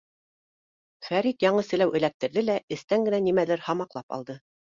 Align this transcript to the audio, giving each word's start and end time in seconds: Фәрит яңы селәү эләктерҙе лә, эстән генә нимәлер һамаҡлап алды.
Фәрит 1.07 1.45
яңы 1.47 1.65
селәү 1.67 1.93
эләктерҙе 2.01 2.45
лә, 2.47 2.57
эстән 2.77 3.07
генә 3.09 3.21
нимәлер 3.29 3.65
һамаҡлап 3.67 4.19
алды. 4.19 4.41